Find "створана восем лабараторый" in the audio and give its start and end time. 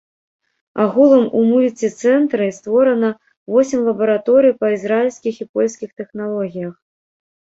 2.59-4.53